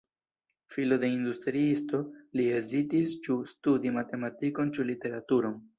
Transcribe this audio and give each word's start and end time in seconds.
Filo 0.75 0.97
de 1.03 1.09
industriisto, 1.17 2.01
li 2.41 2.49
hezitis 2.57 3.17
ĉu 3.29 3.41
studi 3.55 3.95
matematikon 4.01 4.79
ĉu 4.79 4.93
literaturon. 4.95 5.67